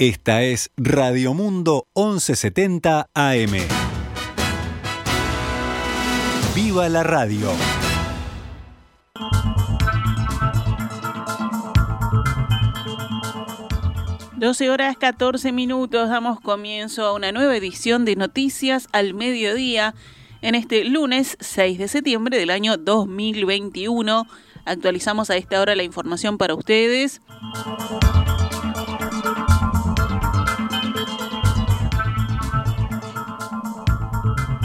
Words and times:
Esta 0.00 0.42
es 0.42 0.70
Radio 0.78 1.34
Mundo 1.34 1.86
1170 1.94 3.10
AM. 3.12 3.52
¡Viva 6.54 6.88
la 6.88 7.02
radio! 7.02 7.50
Doce 14.38 14.70
horas 14.70 14.96
14 14.96 15.52
minutos, 15.52 16.08
damos 16.08 16.40
comienzo 16.40 17.04
a 17.04 17.12
una 17.12 17.30
nueva 17.30 17.54
edición 17.54 18.06
de 18.06 18.16
Noticias 18.16 18.88
al 18.92 19.12
Mediodía 19.12 19.94
en 20.40 20.54
este 20.54 20.86
lunes 20.86 21.36
6 21.40 21.76
de 21.76 21.88
septiembre 21.88 22.38
del 22.38 22.48
año 22.48 22.78
2021. 22.78 24.26
Actualizamos 24.64 25.28
a 25.28 25.36
esta 25.36 25.60
hora 25.60 25.76
la 25.76 25.82
información 25.82 26.38
para 26.38 26.54
ustedes. 26.54 27.20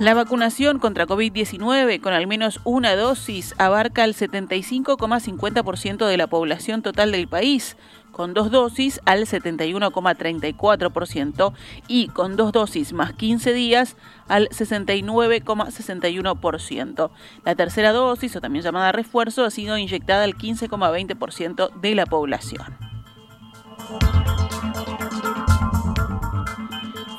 La 0.02 0.14
vacunación 0.16 0.80
contra 0.80 1.06
COVID-19 1.06 2.02
con 2.02 2.14
al 2.14 2.26
menos 2.26 2.60
una 2.64 2.96
dosis 2.96 3.54
abarca 3.60 4.04
el 4.04 4.16
75,50% 4.16 6.08
de 6.08 6.18
la 6.18 6.26
población 6.26 6.82
total 6.82 7.12
del 7.12 7.28
país, 7.28 7.78
con 8.12 8.34
dos 8.34 8.50
dosis 8.50 9.00
al 9.06 9.28
71,34% 9.28 11.54
y 11.88 12.08
con 12.08 12.36
dos 12.36 12.52
dosis 12.52 12.94
más 12.94 13.14
15 13.14 13.54
días 13.54 13.96
al 14.28 14.50
69,61%. 14.50 17.12
La 17.46 17.54
tercera 17.54 17.92
dosis, 17.92 18.36
o 18.36 18.42
también 18.42 18.66
llamada 18.66 18.92
refuerzo, 18.92 19.46
ha 19.46 19.52
sido 19.52 19.78
inyectada 19.78 20.24
al 20.24 20.36
15,20% 20.36 21.80
de 21.80 21.94
la 21.94 22.08
población. 22.08 22.76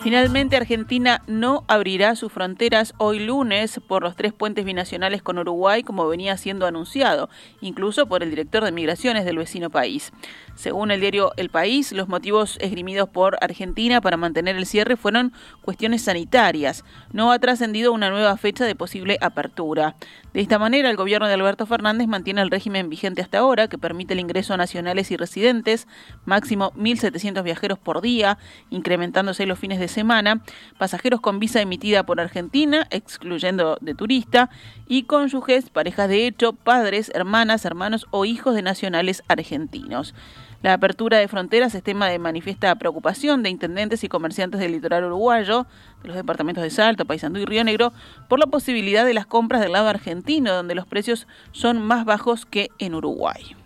Finalmente, 0.03 0.57
Argentina 0.57 1.23
no 1.29 1.65
abrirá 1.69 2.17
sus 2.17 2.33
fronteras 2.33 2.93
hoy 2.99 3.21
lunes 3.21 3.81
por 3.87 4.03
los 4.03 4.17
tres 4.17 4.33
puentes 4.33 4.65
binacionales 4.65 5.23
con 5.23 5.39
Uruguay, 5.39 5.85
como 5.85 6.09
venía 6.09 6.37
siendo 6.37 6.67
anunciado, 6.67 7.31
incluso 7.61 8.07
por 8.07 8.25
el 8.25 8.31
director 8.31 8.65
de 8.65 8.73
Migraciones 8.73 9.25
del 9.25 9.39
vecino 9.39 9.71
país. 9.71 10.13
Según 10.55 10.91
el 10.91 11.01
diario 11.01 11.33
El 11.37 11.49
País, 11.49 11.93
los 11.93 12.09
motivos 12.09 12.59
esgrimidos 12.61 13.09
por 13.09 13.39
Argentina 13.41 14.01
para 14.01 14.17
mantener 14.17 14.57
el 14.57 14.67
cierre 14.67 14.97
fueron 14.97 15.33
cuestiones 15.63 16.03
sanitarias. 16.03 16.85
No 17.13 17.33
ha 17.33 17.39
trascendido 17.39 17.93
una 17.93 18.11
nueva 18.11 18.37
fecha 18.37 18.65
de 18.65 18.75
posible 18.75 19.19
apertura. 19.21 19.97
De 20.35 20.41
esta 20.41 20.59
manera, 20.59 20.89
el 20.89 20.97
gobierno 20.97 21.27
de 21.27 21.35
Alberto 21.35 21.67
Fernández 21.67 22.07
mantiene 22.07 22.41
el 22.43 22.51
régimen 22.51 22.89
vigente 22.89 23.21
hasta 23.21 23.39
ahora, 23.39 23.69
que 23.69 23.77
permite 23.77 24.15
el 24.15 24.21
ingreso 24.21 24.55
a 24.55 24.57
nacionales 24.57 25.11
y 25.11 25.17
residentes, 25.17 25.89
máximo 26.25 26.73
1.700 26.73 27.43
viajeros 27.43 27.79
por 27.79 28.01
día, 28.01 28.39
incrementándose 28.71 29.47
los 29.47 29.59
fines 29.59 29.79
de 29.79 29.89
semana, 29.89 30.43
pasajeros 30.79 31.21
con 31.21 31.39
visa 31.39 31.61
emitida 31.61 32.05
por 32.05 32.21
Argentina, 32.21 32.87
excluyendo 32.91 33.79
de 33.81 33.95
turista, 33.95 34.49
y 34.89 35.05
cónyuges, 35.05 35.71
parejas 35.71 36.09
de 36.09 36.27
hecho, 36.27 36.53
padres, 36.53 37.11
hermanas, 37.15 37.65
hermanos 37.65 38.07
o 38.11 38.25
hijos 38.25 38.55
de 38.55 38.63
nacionales 38.63 39.23
argentinos. 39.29 40.15
La 40.63 40.75
apertura 40.75 41.19
de 41.19 41.27
fronteras 41.27 41.75
es 41.75 41.83
tema 41.83 42.09
de 42.09 42.21
manifiesta 42.21 42.73
preocupación 42.77 43.43
de 43.43 43.51
intendentes 43.51 44.05
y 44.05 44.09
comerciantes 44.09 44.61
del 44.61 44.71
litoral 44.71 45.05
uruguayo, 45.05 45.67
de 46.03 46.09
los 46.09 46.17
departamentos 46.17 46.63
de 46.63 46.71
Salto, 46.71 47.05
Paysandú 47.05 47.41
y 47.41 47.45
Río 47.45 47.65
Negro, 47.65 47.93
por 48.29 48.39
la 48.39 48.47
posibilidad 48.47 49.05
de 49.05 49.13
las 49.13 49.27
compras 49.27 49.61
del 49.61 49.73
lado 49.73 49.89
argentino, 49.89 50.55
donde 50.55 50.77
los 50.77 50.87
precios 50.87 51.27
son 51.51 51.83
más 51.83 52.05
bajos 52.05 52.47
que 52.47 52.71
en 52.79 52.95
Uruguay. 52.95 53.57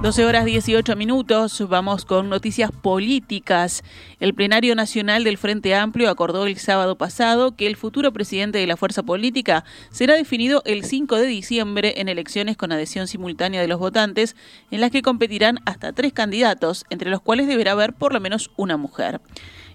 12 0.00 0.24
horas 0.26 0.44
18 0.44 0.94
minutos, 0.94 1.60
vamos 1.68 2.04
con 2.04 2.28
noticias 2.28 2.70
políticas. 2.70 3.82
El 4.20 4.32
plenario 4.32 4.76
nacional 4.76 5.24
del 5.24 5.38
Frente 5.38 5.74
Amplio 5.74 6.08
acordó 6.08 6.46
el 6.46 6.56
sábado 6.56 6.96
pasado 6.96 7.56
que 7.56 7.66
el 7.66 7.74
futuro 7.74 8.12
presidente 8.12 8.58
de 8.58 8.68
la 8.68 8.76
fuerza 8.76 9.02
política 9.02 9.64
será 9.90 10.14
definido 10.14 10.62
el 10.66 10.84
5 10.84 11.16
de 11.16 11.26
diciembre 11.26 11.94
en 11.96 12.08
elecciones 12.08 12.56
con 12.56 12.70
adhesión 12.70 13.08
simultánea 13.08 13.60
de 13.60 13.66
los 13.66 13.80
votantes, 13.80 14.36
en 14.70 14.80
las 14.80 14.92
que 14.92 15.02
competirán 15.02 15.58
hasta 15.66 15.92
tres 15.92 16.12
candidatos, 16.12 16.84
entre 16.90 17.10
los 17.10 17.20
cuales 17.20 17.48
deberá 17.48 17.72
haber 17.72 17.92
por 17.92 18.12
lo 18.12 18.20
menos 18.20 18.52
una 18.56 18.76
mujer. 18.76 19.20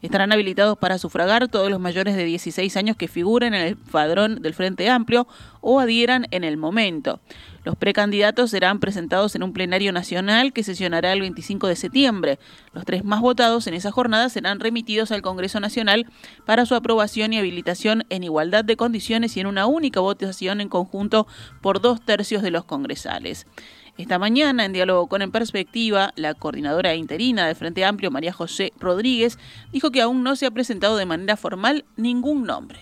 Estarán 0.03 0.33
habilitados 0.33 0.77
para 0.77 0.97
sufragar 0.97 1.47
todos 1.47 1.69
los 1.69 1.79
mayores 1.79 2.17
de 2.17 2.25
16 2.25 2.75
años 2.75 2.97
que 2.97 3.07
figuren 3.07 3.53
en 3.53 3.61
el 3.61 3.77
padrón 3.77 4.41
del 4.41 4.53
Frente 4.53 4.89
Amplio 4.89 5.29
o 5.61 5.79
adhieran 5.79 6.27
en 6.31 6.43
el 6.43 6.57
momento. 6.57 7.21
Los 7.63 7.77
precandidatos 7.77 8.51
serán 8.51 8.81
presentados 8.81 9.33
en 9.35 9.43
un 9.43 9.53
plenario 9.53 9.93
nacional 9.93 10.51
que 10.51 10.63
sesionará 10.63 11.13
el 11.13 11.21
25 11.21 11.67
de 11.67 11.77
septiembre. 11.77 12.37
Los 12.73 12.83
tres 12.83 13.05
más 13.05 13.21
votados 13.21 13.65
en 13.67 13.75
esa 13.75 13.91
jornada 13.91 14.27
serán 14.27 14.59
remitidos 14.59 15.13
al 15.13 15.21
Congreso 15.21 15.61
Nacional 15.61 16.05
para 16.45 16.65
su 16.65 16.75
aprobación 16.75 17.31
y 17.31 17.37
habilitación 17.37 18.03
en 18.09 18.25
igualdad 18.25 18.65
de 18.65 18.75
condiciones 18.75 19.37
y 19.37 19.39
en 19.39 19.47
una 19.47 19.67
única 19.67 20.01
votación 20.01 20.59
en 20.59 20.67
conjunto 20.67 21.27
por 21.61 21.79
dos 21.79 22.01
tercios 22.03 22.43
de 22.43 22.51
los 22.51 22.65
congresales. 22.65 23.47
Esta 23.95 24.17
mañana, 24.17 24.65
en 24.65 24.73
diálogo 24.73 25.07
con 25.07 25.21
En 25.21 25.31
Perspectiva, 25.31 26.13
la 26.15 26.33
coordinadora 26.33 26.95
interina 26.95 27.45
del 27.45 27.55
Frente 27.55 27.85
Amplio, 27.85 28.09
María 28.09 28.33
José 28.33 28.71
Rodríguez, 28.79 29.37
dijo 29.71 29.91
que 29.91 30.01
aún 30.01 30.23
no 30.23 30.35
se 30.35 30.47
ha 30.47 30.51
presentado 30.51 30.97
de 30.97 31.05
manera 31.05 31.37
formal 31.37 31.85
ningún 31.95 32.43
nombre. 32.43 32.79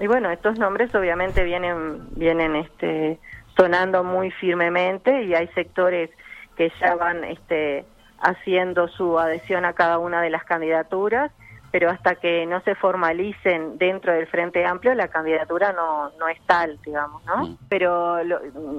Y 0.00 0.06
bueno, 0.06 0.30
estos 0.30 0.58
nombres 0.58 0.94
obviamente 0.94 1.44
vienen, 1.44 2.08
vienen 2.16 2.56
este, 2.56 3.18
sonando 3.58 4.04
muy 4.04 4.30
firmemente 4.30 5.24
y 5.24 5.34
hay 5.34 5.48
sectores 5.48 6.08
que 6.56 6.72
ya 6.80 6.94
van 6.94 7.24
este, 7.24 7.84
haciendo 8.18 8.88
su 8.88 9.18
adhesión 9.18 9.66
a 9.66 9.74
cada 9.74 9.98
una 9.98 10.22
de 10.22 10.30
las 10.30 10.44
candidaturas 10.44 11.30
pero 11.74 11.90
hasta 11.90 12.14
que 12.14 12.46
no 12.46 12.60
se 12.60 12.76
formalicen 12.76 13.78
dentro 13.78 14.12
del 14.12 14.28
Frente 14.28 14.64
Amplio, 14.64 14.94
la 14.94 15.08
candidatura 15.08 15.72
no, 15.72 16.12
no 16.20 16.28
es 16.28 16.40
tal, 16.46 16.78
digamos, 16.86 17.24
¿no? 17.24 17.48
Mm. 17.48 17.58
Pero 17.68 18.18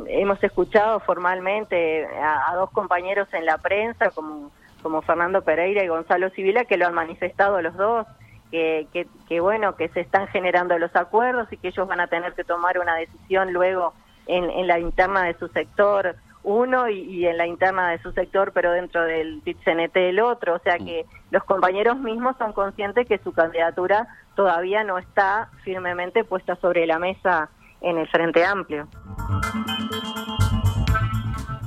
hemos 0.08 0.42
escuchado 0.42 1.02
formalmente 1.02 2.08
a, 2.08 2.56
dos 2.56 2.72
compañeros 2.72 3.28
en 3.34 3.46
la 3.46 3.58
prensa, 3.58 4.12
como, 4.12 4.50
como 4.82 5.02
Fernando 5.02 5.42
Pereira 5.42 5.84
y 5.84 5.90
Gonzalo 5.90 6.30
Civila, 6.30 6.64
que 6.64 6.78
lo 6.78 6.88
han 6.88 6.94
manifestado 6.94 7.62
los 7.62 7.76
dos, 7.76 8.08
que, 8.50 8.88
que, 8.94 9.08
que, 9.28 9.42
bueno, 9.42 9.76
que 9.76 9.90
se 9.90 10.00
están 10.00 10.28
generando 10.28 10.80
los 10.80 10.96
acuerdos 10.96 11.52
y 11.52 11.58
que 11.58 11.68
ellos 11.68 11.90
van 11.90 12.00
a 12.00 12.08
tener 12.08 12.32
que 12.32 12.46
tomar 12.46 12.80
una 12.80 12.96
decisión 12.96 13.52
luego 13.52 13.94
en, 14.26 14.50
en 14.50 14.68
la 14.68 14.80
interna 14.80 15.24
de 15.24 15.34
su 15.34 15.50
sector 15.50 16.16
uno 16.46 16.88
y, 16.90 17.26
en 17.26 17.38
la 17.38 17.48
interna 17.48 17.90
de 17.90 18.02
su 18.02 18.12
sector, 18.14 18.52
pero 18.54 18.72
dentro 18.72 19.04
del 19.04 19.42
PIT-CNT 19.42 19.96
el 19.96 20.20
otro. 20.20 20.56
O 20.56 20.60
sea 20.60 20.78
que 20.78 21.06
los 21.32 21.44
compañeros 21.44 21.98
mismos 21.98 22.36
son 22.38 22.54
conscientes 22.54 23.08
que 23.08 23.18
su 23.18 23.34
candidatura 23.34 24.08
todavía 24.36 24.84
no 24.84 24.98
está 24.98 25.50
firmemente 25.64 26.24
puesta 26.24 26.56
sobre 26.58 26.86
la 26.86 27.00
mesa 27.00 27.50
en 27.82 27.98
el 27.98 28.08
Frente 28.08 28.46
Amplio. 28.46 28.88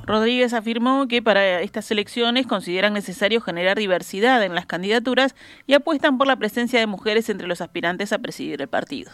Rodríguez 0.07 0.55
afirmó 0.55 1.07
que 1.07 1.21
para 1.21 1.61
estas 1.61 1.91
elecciones 1.91 2.47
consideran 2.47 2.95
necesario 2.95 3.43
generar 3.43 3.77
diversidad 3.77 4.43
en 4.43 4.55
las 4.55 4.65
candidaturas 4.65 5.37
y 5.67 5.75
apuestan 5.75 6.17
por 6.17 6.27
la 6.27 6.37
presencia 6.37 6.81
de 6.81 6.87
mujeres 6.87 7.29
entre 7.29 7.47
los 7.47 7.61
aspirantes 7.61 8.13
a 8.15 8.19
presidir 8.19 8.63
el 8.63 8.69
partido 8.69 9.11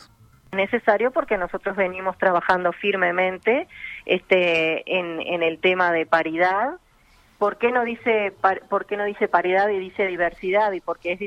necesario 0.55 1.11
porque 1.11 1.37
nosotros 1.39 1.77
venimos 1.77 2.17
trabajando 2.19 2.73
firmemente 2.73 3.69
este 4.07 4.99
en, 4.99 5.21
en 5.21 5.43
el 5.43 5.59
tema 5.59 5.93
de 5.93 6.07
paridad 6.07 6.79
¿Por 7.39 7.59
qué 7.59 7.73
no 7.73 7.85
dice 7.85 8.33
por 8.71 8.87
qué 8.87 8.97
no 8.97 9.05
dice 9.05 9.29
paridad 9.29 9.69
y 9.69 9.79
dice 9.79 10.07
diversidad? 10.07 10.73
Y 10.73 10.81
porque 10.81 11.13
es 11.13 11.19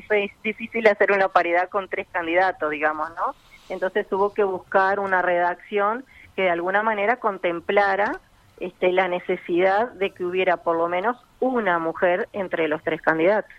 difícil 0.42 0.88
hacer 0.88 1.12
una 1.12 1.28
paridad 1.28 1.70
con 1.70 1.90
tres 1.90 2.08
candidatos, 2.12 2.72
digamos, 2.72 3.10
¿no? 3.10 3.36
Entonces 3.70 4.12
hubo 4.12 4.34
que 4.34 4.44
buscar 4.44 5.00
una 5.00 5.22
redacción 5.22 6.06
que 6.36 6.44
de 6.44 6.50
alguna 6.50 6.82
manera 6.82 7.18
contemplara 7.18 8.20
este, 8.60 8.92
la 8.94 9.08
necesidad 9.08 9.92
de 9.92 10.12
que 10.12 10.24
hubiera 10.24 10.58
por 10.58 10.78
lo 10.78 10.88
menos 10.88 11.18
una 11.40 11.78
mujer 11.78 12.30
entre 12.34 12.68
los 12.68 12.82
tres 12.84 13.02
candidatos. 13.02 13.54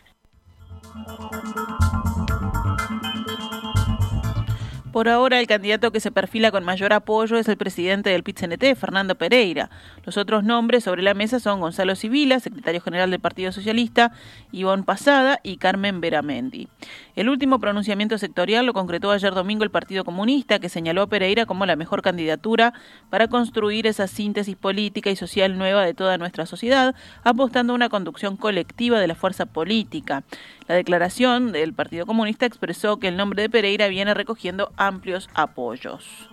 Por 4.99 5.09
ahora, 5.09 5.39
el 5.39 5.47
candidato 5.47 5.93
que 5.93 6.01
se 6.01 6.11
perfila 6.11 6.51
con 6.51 6.65
mayor 6.65 6.93
apoyo 6.93 7.39
es 7.39 7.47
el 7.47 7.57
presidente 7.57 8.11
del 8.11 8.25
pit 8.25 8.41
Fernando 8.75 9.15
Pereira. 9.15 9.71
Los 10.05 10.17
otros 10.17 10.43
nombres 10.43 10.83
sobre 10.83 11.03
la 11.03 11.15
mesa 11.15 11.39
son 11.39 11.61
Gonzalo 11.61 11.95
Civila, 11.95 12.41
secretario 12.41 12.81
general 12.81 13.13
del 13.13 13.21
Partido 13.21 13.53
Socialista, 13.53 14.11
Ivonne 14.51 14.83
Pasada 14.83 15.39
y 15.45 15.59
Carmen 15.59 16.01
Veramendi. 16.01 16.67
El 17.15 17.29
último 17.29 17.61
pronunciamiento 17.61 18.19
sectorial 18.19 18.67
lo 18.67 18.73
concretó 18.73 19.13
ayer 19.13 19.35
domingo 19.35 19.63
el 19.63 19.71
Partido 19.71 20.05
Comunista, 20.05 20.59
que 20.59 20.69
señaló 20.69 21.03
a 21.03 21.07
Pereira 21.07 21.47
como 21.47 21.65
la 21.65 21.77
mejor 21.77 22.03
candidatura 22.03 22.75
para 23.09 23.29
construir 23.29 23.87
esa 23.87 24.09
síntesis 24.09 24.57
política 24.57 25.11
y 25.11 25.17
social 25.17 25.59
nueva 25.59 25.85
de 25.85 25.95
toda 25.95 26.19
nuestra 26.19 26.45
sociedad, 26.45 26.97
apostando 27.23 27.73
a 27.73 27.77
una 27.77 27.89
conducción 27.89 28.37
colectiva 28.37 28.99
de 28.99 29.07
la 29.07 29.15
fuerza 29.15 29.47
política. 29.47 30.25
La 30.69 30.75
declaración 30.75 31.51
del 31.51 31.73
Partido 31.73 32.05
Comunista 32.05 32.45
expresó 32.45 32.99
que 32.99 33.09
el 33.09 33.17
nombre 33.17 33.41
de 33.41 33.49
Pereira 33.49 33.89
viene 33.89 34.13
recogiendo 34.13 34.71
amplios 34.77 35.31
apoyos. 35.33 36.29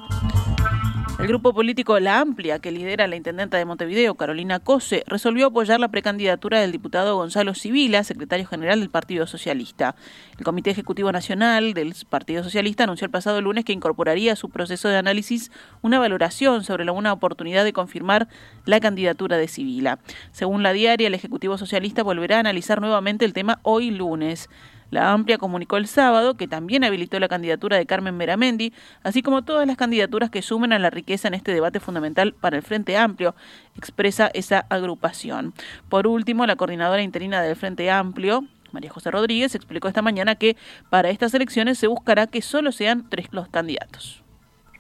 El 1.18 1.28
grupo 1.28 1.54
político 1.54 1.98
La 2.02 2.20
Amplia, 2.20 2.60
que 2.60 2.72
lidera 2.72 3.08
la 3.08 3.16
intendenta 3.16 3.58
de 3.58 3.64
Montevideo, 3.64 4.16
Carolina 4.16 4.60
Cose, 4.60 5.04
resolvió 5.08 5.48
apoyar 5.48 5.80
la 5.80 5.88
precandidatura 5.88 6.60
del 6.60 6.74
diputado 6.74 7.16
Gonzalo 7.16 7.56
Civila, 7.56 8.04
secretario 8.04 8.46
general 8.46 8.82
del 8.82 8.90
Partido 8.90 9.26
Socialista. 9.26 9.96
El 10.38 10.44
Comité 10.44 10.72
Ejecutivo 10.72 11.14
Nacional 11.14 11.74
del 11.74 11.96
Partido 12.10 12.44
Socialista 12.44 12.84
anunció 12.84 13.06
el 13.06 13.12
pasado 13.12 13.42
lunes 13.42 13.64
que 13.64 13.72
incorporaría 13.72 14.34
a 14.34 14.36
su 14.36 14.50
proceso 14.50 14.90
de 14.90 14.98
análisis 14.98 15.52
una 15.82 16.00
valoración 16.00 16.66
sobre 16.66 16.84
la 16.84 16.92
oportunidad 16.92 17.64
de 17.64 17.74
confirmar 17.74 18.28
la 18.66 18.82
candidatura 18.82 19.38
de 19.38 19.48
Civila. 19.48 20.00
Según 20.34 20.64
la 20.64 20.74
diaria, 20.74 21.08
el 21.08 21.14
Ejecutivo 21.14 21.58
Socialista 21.58 22.04
volverá 22.04 22.38
a 22.38 22.42
analizar 22.42 22.82
nuevamente 22.82 23.24
el 23.24 23.34
tema 23.34 23.60
hoy 23.64 23.90
lunes. 23.90 24.50
La 24.96 25.12
Amplia 25.12 25.38
comunicó 25.38 25.76
el 25.76 25.88
sábado 25.88 26.38
que 26.38 26.48
también 26.48 26.86
habilitó 26.86 27.20
la 27.20 27.28
candidatura 27.28 27.76
de 27.76 27.86
Carmen 27.86 28.16
Meramendi, 28.16 28.72
así 29.04 29.22
como 29.22 29.44
todas 29.44 29.68
las 29.68 29.76
candidaturas 29.76 30.30
que 30.30 30.42
sumen 30.42 30.72
a 30.72 30.80
la 30.80 30.90
riqueza 30.90 31.28
en 31.28 31.34
este 31.34 31.54
debate 31.54 31.82
fundamental 31.82 32.34
para 32.34 32.56
el 32.56 32.64
Frente 32.64 32.96
Amplio, 32.96 33.36
expresa 33.76 34.32
esa 34.34 34.66
agrupación. 34.70 35.54
Por 35.90 36.08
último, 36.08 36.46
la 36.46 36.56
coordinadora 36.56 37.02
interina 37.02 37.42
del 37.42 37.58
Frente 37.58 37.92
Amplio, 37.92 38.46
María 38.72 38.90
José 38.90 39.12
Rodríguez, 39.12 39.54
explicó 39.54 39.90
esta 39.90 40.02
mañana 40.02 40.36
que 40.36 40.56
para 40.90 41.10
estas 41.10 41.34
elecciones 41.34 41.78
se 41.78 41.88
buscará 41.88 42.28
que 42.28 42.42
solo 42.42 42.72
sean 42.72 43.10
tres 43.10 43.28
los 43.32 43.50
candidatos. 43.50 44.24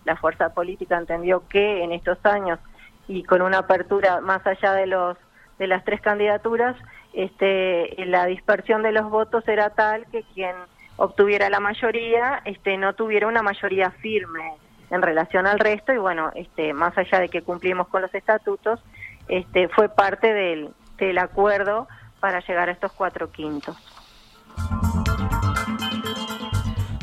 La 0.05 0.15
fuerza 0.15 0.53
política 0.53 0.97
entendió 0.97 1.45
que 1.49 1.83
en 1.83 1.91
estos 1.91 2.19
años 2.23 2.59
y 3.09 3.23
con 3.23 3.41
una 3.41 3.57
apertura 3.57 4.21
más 4.21 4.47
allá 4.47 4.71
de 4.75 4.87
los 4.87 5.17
de 5.59 5.67
las 5.67 5.83
tres 5.85 6.01
candidaturas 6.01 6.75
este, 7.15 8.05
la 8.05 8.25
dispersión 8.25 8.83
de 8.83 8.91
los 8.91 9.09
votos 9.09 9.47
era 9.47 9.69
tal 9.69 10.05
que 10.07 10.23
quien 10.33 10.55
obtuviera 10.97 11.49
la 11.49 11.59
mayoría 11.59 12.41
este, 12.45 12.77
no 12.77 12.93
tuviera 12.93 13.27
una 13.27 13.41
mayoría 13.41 13.91
firme 13.91 14.53
en 14.89 15.01
relación 15.01 15.47
al 15.47 15.59
resto 15.59 15.93
y 15.93 15.97
bueno, 15.97 16.31
este, 16.35 16.73
más 16.73 16.97
allá 16.97 17.19
de 17.19 17.29
que 17.29 17.41
cumplimos 17.41 17.87
con 17.87 18.01
los 18.01 18.13
estatutos, 18.13 18.79
este, 19.27 19.67
fue 19.69 19.89
parte 19.89 20.33
del, 20.33 20.69
del 20.97 21.17
acuerdo 21.17 21.87
para 22.19 22.39
llegar 22.41 22.69
a 22.69 22.71
estos 22.71 22.91
cuatro 22.91 23.31
quintos. 23.31 23.75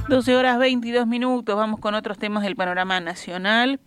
12 0.08 0.36
horas 0.36 0.58
22 0.58 1.06
minutos, 1.06 1.56
vamos 1.56 1.80
con 1.80 1.94
otros 1.94 2.18
temas 2.18 2.42
del 2.42 2.54
panorama 2.54 3.00
nacional. 3.00 3.80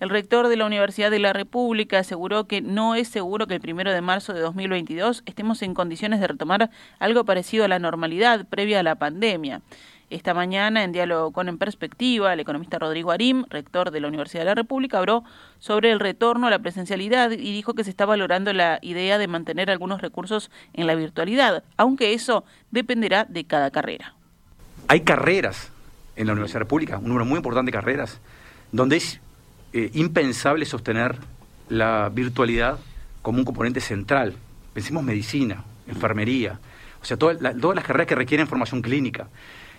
El 0.00 0.08
rector 0.08 0.48
de 0.48 0.56
la 0.56 0.64
Universidad 0.64 1.10
de 1.10 1.18
la 1.18 1.34
República 1.34 1.98
aseguró 1.98 2.46
que 2.46 2.62
no 2.62 2.94
es 2.94 3.06
seguro 3.06 3.46
que 3.46 3.56
el 3.56 3.60
primero 3.60 3.92
de 3.92 4.00
marzo 4.00 4.32
de 4.32 4.40
2022 4.40 5.22
estemos 5.26 5.60
en 5.60 5.74
condiciones 5.74 6.20
de 6.20 6.26
retomar 6.26 6.70
algo 6.98 7.26
parecido 7.26 7.66
a 7.66 7.68
la 7.68 7.78
normalidad 7.78 8.46
previa 8.48 8.80
a 8.80 8.82
la 8.82 8.94
pandemia. 8.94 9.60
Esta 10.08 10.32
mañana, 10.32 10.84
en 10.84 10.92
diálogo 10.92 11.32
con 11.32 11.50
En 11.50 11.58
Perspectiva, 11.58 12.32
el 12.32 12.40
economista 12.40 12.78
Rodrigo 12.78 13.10
Arim, 13.10 13.44
rector 13.50 13.90
de 13.90 14.00
la 14.00 14.08
Universidad 14.08 14.40
de 14.40 14.46
la 14.46 14.54
República, 14.54 14.98
habló 14.98 15.22
sobre 15.58 15.90
el 15.90 16.00
retorno 16.00 16.46
a 16.46 16.50
la 16.50 16.60
presencialidad 16.60 17.32
y 17.32 17.52
dijo 17.52 17.74
que 17.74 17.84
se 17.84 17.90
está 17.90 18.06
valorando 18.06 18.54
la 18.54 18.78
idea 18.80 19.18
de 19.18 19.28
mantener 19.28 19.70
algunos 19.70 20.00
recursos 20.00 20.50
en 20.72 20.86
la 20.86 20.94
virtualidad, 20.94 21.62
aunque 21.76 22.14
eso 22.14 22.44
dependerá 22.70 23.26
de 23.26 23.44
cada 23.44 23.70
carrera. 23.70 24.14
Hay 24.88 25.02
carreras 25.02 25.70
en 26.16 26.26
la 26.26 26.32
Universidad 26.32 26.54
de 26.54 26.60
la 26.60 26.64
República, 26.64 26.96
un 26.96 27.08
número 27.08 27.26
muy 27.26 27.36
importante 27.36 27.70
de 27.70 27.76
carreras, 27.76 28.18
donde 28.72 28.96
es 28.96 29.20
eh, 29.72 29.90
impensable 29.94 30.64
sostener 30.64 31.16
la 31.68 32.08
virtualidad 32.08 32.78
como 33.22 33.38
un 33.38 33.44
componente 33.44 33.80
central. 33.80 34.34
Pensemos 34.72 35.02
medicina, 35.02 35.64
enfermería, 35.86 36.58
o 37.00 37.04
sea, 37.04 37.16
todas 37.16 37.40
las 37.40 37.84
carreras 37.84 38.06
que 38.06 38.14
requieren 38.14 38.46
formación 38.46 38.82
clínica. 38.82 39.28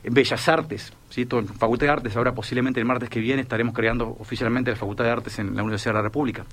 En 0.04 0.16
Bellas 0.16 0.50
Artes, 0.50 0.94
¿sí? 1.10 1.28
Todo, 1.28 1.44
Facultad 1.44 1.86
de 1.86 1.92
Artes, 1.92 2.16
ahora 2.16 2.34
posiblemente 2.34 2.80
el 2.80 2.88
martes 2.88 3.08
que 3.08 3.20
viene 3.20 3.44
estaremos 3.44 3.76
creando 3.76 4.18
oficialmente 4.20 4.72
la 4.72 4.78
Facultad 4.78 5.04
de 5.04 5.12
Artes 5.12 5.38
en 5.38 5.56
la 5.56 5.62
Universidad 5.62 5.92
de 5.92 5.98
la 6.00 6.02
República. 6.02 6.44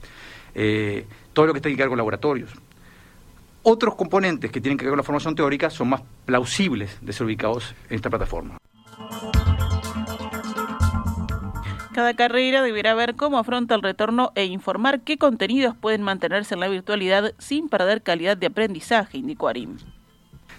Eh, 0.55 1.07
todo 1.33 1.47
lo 1.47 1.55
que 1.55 1.61
tiene 1.61 1.77
que 1.77 1.83
ver 1.83 1.89
con 1.89 1.97
laboratorios. 1.97 2.51
Otros 3.63 3.95
componentes 3.95 4.51
que 4.51 4.61
tienen 4.61 4.77
que 4.77 4.85
ver 4.85 4.91
con 4.91 4.99
la 4.99 5.03
formación 5.03 5.35
teórica 5.35 5.71
son 5.71 5.89
más 5.89 6.03
plausibles 6.27 6.99
de 7.01 7.13
ser 7.13 7.27
ubicados 7.27 7.75
en 7.89 7.97
esta 7.97 8.11
plataforma. 8.11 8.59
Cada 11.99 12.15
carrera 12.15 12.63
deberá 12.63 12.95
ver 12.95 13.17
cómo 13.17 13.41
afronta 13.41 13.75
el 13.75 13.83
retorno 13.83 14.31
e 14.37 14.45
informar 14.45 15.01
qué 15.01 15.19
contenidos 15.19 15.75
pueden 15.75 16.03
mantenerse 16.03 16.55
en 16.55 16.61
la 16.61 16.69
virtualidad 16.69 17.35
sin 17.39 17.69
perder 17.69 18.03
calidad 18.03 18.37
de 18.37 18.47
aprendizaje, 18.47 19.19
indicó 19.19 19.49
Arim. 19.49 19.79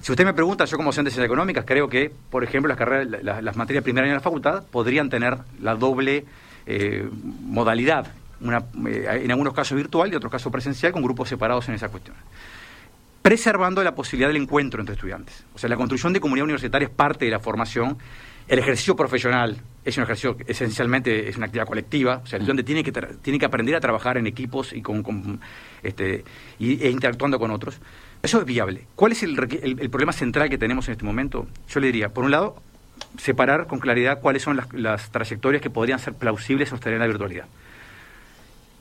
Si 0.02 0.12
usted 0.12 0.26
me 0.26 0.34
pregunta, 0.34 0.66
yo 0.66 0.76
como 0.76 0.90
docente 0.90 1.08
de 1.08 1.14
ciencias 1.14 1.28
económicas, 1.28 1.64
creo 1.66 1.88
que, 1.88 2.12
por 2.30 2.44
ejemplo, 2.44 2.68
las 2.68 2.78
carreras, 2.78 3.24
las, 3.24 3.56
materias 3.56 3.86
primeras 3.86 4.10
en 4.10 4.16
la 4.16 4.19
facultad 4.19 4.66
podrían 4.66 5.10
tener 5.10 5.38
la 5.62 5.76
doble 5.76 6.26
eh, 6.66 7.08
modalidad, 7.46 8.08
una, 8.42 8.66
eh, 8.90 9.22
en 9.24 9.31
algunos 9.31 9.54
casos 9.54 9.78
virtual 9.78 10.10
y 10.10 10.12
en 10.12 10.18
otros 10.18 10.34
casos 10.34 10.52
presencial, 10.52 10.92
con 10.92 11.02
grupos 11.04 11.30
separados 11.30 11.69
en 11.69 11.76
esa 11.76 11.88
cuestión. 11.88 12.18
Preservando 13.22 13.81
la 13.81 13.96
posibilidad 13.96 14.28
del 14.28 14.42
encuentro 14.42 14.81
entre 14.81 14.96
estudiantes. 14.96 15.46
O 15.56 15.58
sea, 15.58 15.69
la 15.69 15.78
construcción 15.78 16.12
de 16.12 16.19
comunidad 16.19 16.44
universitaria 16.44 16.90
es 16.90 16.94
parte 16.94 17.24
de 17.24 17.31
la 17.31 17.40
formación 17.40 17.98
el 18.50 18.58
ejercicio 18.58 18.96
profesional 18.96 19.62
es 19.86 19.96
un 19.98 20.04
ejercicio 20.04 20.36
esencialmente 20.48 21.30
es 21.30 21.38
una 21.38 21.46
actividad 21.46 21.68
colectiva, 21.68 22.22
o 22.24 22.26
sea, 22.26 22.38
el 22.38 22.42
estudiante 22.42 22.64
tiene 22.64 22.84
que 22.84 22.92
tiene 23.22 23.40
que 23.40 23.46
aprender 23.46 23.76
a 23.76 23.80
trabajar 23.80 24.18
en 24.18 24.26
equipos 24.26 24.74
y 24.74 24.82
con, 24.82 25.40
este 25.84 26.26
y, 26.58 26.84
e 26.84 26.90
interactuando 26.90 27.40
con 27.40 27.52
otros. 27.52 27.80
Eso 28.22 28.40
es 28.40 28.46
viable. 28.46 28.88
¿Cuál 28.96 29.14
es 29.14 29.24
el, 29.24 29.36
problema 29.90 30.12
central 30.12 30.50
que 30.50 30.58
tenemos 30.58 30.88
en 30.88 30.94
este 30.94 31.06
momento? 31.06 31.48
Yo 31.70 31.80
le 31.80 31.88
diría, 31.88 32.10
por 32.10 32.26
un 32.26 32.32
lado, 32.32 32.62
separar 33.18 33.68
con 33.68 33.80
claridad 33.80 34.20
cuáles 34.20 34.42
son 34.42 34.60
las, 34.74 35.10
trayectorias 35.12 35.62
que 35.62 35.70
podrían 35.70 36.00
ser 36.00 36.16
plausibles 36.16 36.70
sostener 36.70 37.00
la 37.00 37.08
virtualidad. 37.08 37.46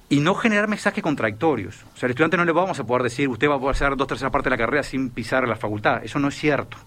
Y 0.08 0.20
no 0.20 0.34
generar 0.34 0.66
mensajes 0.66 1.04
contradictorios. 1.04 1.84
O 1.94 1.96
sea, 1.96 2.06
al 2.06 2.10
estudiante 2.10 2.36
no 2.36 2.44
le 2.46 2.52
vamos 2.52 2.80
a 2.80 2.84
poder 2.84 3.02
decir, 3.02 3.28
usted 3.28 3.48
va 3.48 3.56
a 3.56 3.60
poder 3.60 3.76
hacer 3.76 3.96
dos 3.96 4.08
terceras 4.08 4.32
partes 4.32 4.46
de 4.46 4.50
la 4.50 4.56
carrera 4.56 4.82
sin 4.82 5.10
pisar 5.10 5.46
la 5.46 5.56
facultad. 5.56 6.02
Eso 6.02 6.18
no 6.18 6.28
es 6.28 6.34
cierto. 6.34 6.78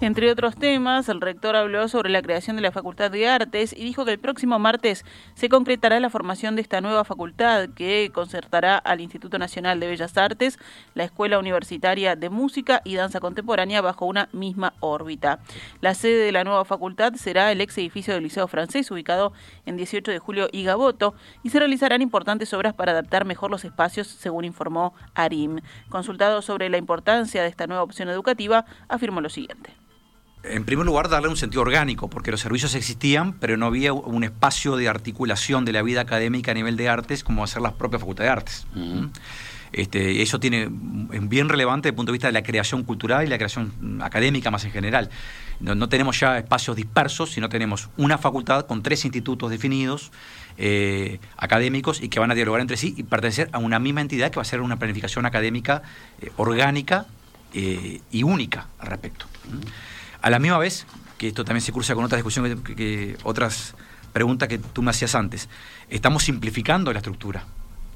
Entre 0.00 0.30
otros 0.30 0.54
temas, 0.54 1.08
el 1.08 1.20
rector 1.20 1.56
habló 1.56 1.88
sobre 1.88 2.08
la 2.08 2.22
creación 2.22 2.54
de 2.54 2.62
la 2.62 2.70
Facultad 2.70 3.10
de 3.10 3.28
Artes 3.28 3.74
y 3.76 3.82
dijo 3.82 4.04
que 4.04 4.12
el 4.12 4.20
próximo 4.20 4.60
martes 4.60 5.04
se 5.34 5.48
concretará 5.48 5.98
la 5.98 6.08
formación 6.08 6.54
de 6.54 6.62
esta 6.62 6.80
nueva 6.80 7.02
facultad 7.02 7.68
que 7.70 8.12
concertará 8.14 8.78
al 8.78 9.00
Instituto 9.00 9.40
Nacional 9.40 9.80
de 9.80 9.88
Bellas 9.88 10.16
Artes, 10.16 10.60
la 10.94 11.02
Escuela 11.02 11.40
Universitaria 11.40 12.14
de 12.14 12.30
Música 12.30 12.80
y 12.84 12.94
Danza 12.94 13.18
Contemporánea 13.18 13.80
bajo 13.80 14.06
una 14.06 14.28
misma 14.32 14.72
órbita. 14.78 15.40
La 15.80 15.94
sede 15.94 16.24
de 16.26 16.30
la 16.30 16.44
nueva 16.44 16.64
facultad 16.64 17.14
será 17.14 17.50
el 17.50 17.60
ex 17.60 17.76
edificio 17.78 18.14
del 18.14 18.22
Liceo 18.22 18.46
Francés, 18.46 18.88
ubicado 18.92 19.32
en 19.66 19.76
18 19.76 20.12
de 20.12 20.20
julio 20.20 20.48
y 20.52 20.62
Gaboto, 20.62 21.16
y 21.42 21.50
se 21.50 21.58
realizarán 21.58 22.02
importantes 22.02 22.54
obras 22.54 22.72
para 22.72 22.92
adaptar 22.92 23.24
mejor 23.24 23.50
los 23.50 23.64
espacios, 23.64 24.06
según 24.06 24.44
informó 24.44 24.94
Arim. 25.14 25.58
Consultado 25.88 26.40
sobre 26.40 26.68
la 26.68 26.78
importancia 26.78 27.42
de 27.42 27.48
esta 27.48 27.66
nueva 27.66 27.82
opción 27.82 28.08
educativa, 28.08 28.64
afirmó 28.88 29.20
lo 29.20 29.28
siguiente 29.28 29.87
En 30.44 30.64
primer 30.64 30.86
lugar, 30.86 31.08
darle 31.08 31.28
un 31.28 31.36
sentido 31.36 31.62
orgánico, 31.62 32.08
porque 32.08 32.30
los 32.30 32.40
servicios 32.40 32.74
existían, 32.74 33.32
pero 33.34 33.56
no 33.56 33.66
había 33.66 33.92
un 33.92 34.24
espacio 34.24 34.76
de 34.76 34.88
articulación 34.88 35.64
de 35.64 35.72
la 35.72 35.82
vida 35.82 36.00
académica 36.00 36.52
a 36.52 36.54
nivel 36.54 36.76
de 36.76 36.88
artes 36.88 37.24
como 37.24 37.44
hacer 37.44 37.60
las 37.60 37.72
propias 37.72 38.00
facultades 38.00 38.28
de 38.28 38.32
artes. 38.32 38.66
Este, 39.72 40.22
eso 40.22 40.40
tiene 40.40 40.70
es 41.12 41.28
bien 41.28 41.48
relevante 41.48 41.88
desde 41.88 41.90
el 41.90 41.96
punto 41.96 42.12
de 42.12 42.14
vista 42.14 42.28
de 42.28 42.32
la 42.32 42.42
creación 42.42 42.84
cultural 42.84 43.26
y 43.26 43.28
la 43.28 43.36
creación 43.36 44.00
académica 44.02 44.50
más 44.50 44.64
en 44.64 44.70
general. 44.70 45.10
No, 45.60 45.88
tenemos 45.88 46.20
ya 46.20 46.38
espacios 46.38 46.76
dispersos, 46.76 47.32
sino 47.32 47.48
tenemos 47.48 47.88
una 47.96 48.16
facultad 48.16 48.66
con 48.66 48.82
tres 48.82 49.04
institutos 49.04 49.50
definidos, 49.50 50.12
eh, 50.56 51.18
académicos, 51.36 52.00
y 52.00 52.08
que 52.08 52.20
van 52.20 52.30
a 52.30 52.34
dialogar 52.34 52.60
entre 52.60 52.76
sí 52.76 52.94
y 52.96 53.02
pertenecer 53.02 53.50
a 53.52 53.58
una 53.58 53.80
misma 53.80 54.00
entidad 54.00 54.30
que 54.30 54.36
va 54.36 54.42
a 54.42 54.44
ser 54.44 54.60
una 54.60 54.78
planificación 54.78 55.26
académica 55.26 55.82
eh, 56.20 56.30
orgánica 56.36 57.06
eh, 57.54 58.00
y 58.12 58.22
única 58.22 58.68
al 58.78 58.86
respecto. 58.86 59.26
A 60.22 60.30
la 60.30 60.38
misma 60.38 60.58
vez, 60.58 60.86
que 61.16 61.28
esto 61.28 61.44
también 61.44 61.62
se 61.62 61.72
cruza 61.72 61.94
con 61.94 62.04
otras 62.04 62.18
discusiones, 62.18 62.56
que 62.76 63.16
otras 63.22 63.74
preguntas 64.12 64.48
que 64.48 64.58
tú 64.58 64.82
me 64.82 64.90
hacías 64.90 65.14
antes, 65.14 65.48
estamos 65.88 66.24
simplificando 66.24 66.92
la 66.92 66.98
estructura 66.98 67.44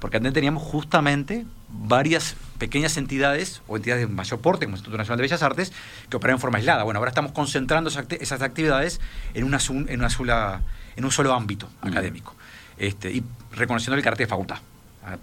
porque 0.03 0.17
antes 0.17 0.33
teníamos 0.33 0.65
justamente 0.65 1.47
varias 1.69 2.35
pequeñas 2.59 2.97
entidades 2.97 3.63
o 3.69 3.77
entidades 3.77 4.09
de 4.09 4.13
mayor 4.13 4.41
porte, 4.41 4.67
como 4.67 4.75
el 4.75 4.79
Instituto 4.79 4.99
Nacional 4.99 5.19
de 5.19 5.23
Bellas 5.23 5.45
Artes, 5.45 5.73
que 6.11 6.17
operaban 6.17 6.39
en 6.39 6.41
forma 6.41 6.59
aislada. 6.59 6.83
Bueno, 6.83 6.99
ahora 6.99 7.11
estamos 7.11 7.31
concentrando 7.31 7.89
esas 7.89 8.43
actividades 8.43 9.01
en, 9.35 9.45
una, 9.45 9.59
en, 9.69 10.01
una 10.01 10.11
sola, 10.11 10.63
en 10.97 11.05
un 11.05 11.13
solo 11.13 11.33
ámbito 11.33 11.71
académico 11.83 12.35
este, 12.79 13.13
y 13.13 13.23
reconociendo 13.53 13.97
el 13.97 14.03
carácter 14.03 14.27
de 14.27 14.31
facultad. 14.31 14.59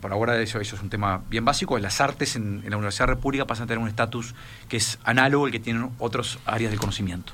Por 0.01 0.11
ahora 0.11 0.39
eso, 0.41 0.59
es 0.59 0.73
un 0.73 0.89
tema 0.89 1.21
bien 1.29 1.45
básico. 1.45 1.77
Las 1.79 2.01
artes 2.01 2.35
en, 2.35 2.61
en 2.63 2.69
la 2.69 2.77
Universidad 2.77 3.07
República 3.07 3.45
pasan 3.45 3.63
a 3.63 3.67
tener 3.67 3.81
un 3.81 3.87
estatus 3.87 4.35
que 4.67 4.77
es 4.77 4.99
análogo 5.03 5.45
al 5.45 5.51
que 5.51 5.59
tienen 5.59 5.89
otras 5.99 6.37
áreas 6.45 6.71
del 6.71 6.79
conocimiento. 6.79 7.33